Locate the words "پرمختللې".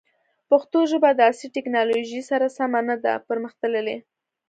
3.27-3.97